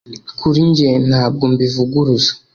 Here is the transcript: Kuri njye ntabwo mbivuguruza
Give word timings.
Kuri 0.39 0.59
njye 0.69 0.89
ntabwo 1.09 1.43
mbivuguruza 1.53 2.31